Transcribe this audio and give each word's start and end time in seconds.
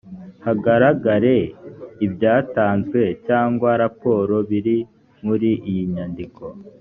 hagaragare 0.45 1.35
ibyatanzwe 2.05 3.01
cyangwa 3.27 3.69
raporo 3.81 4.35
biri 4.49 4.77
muri 5.25 5.49
iyi 5.71 5.83
nyandiko 5.93 6.43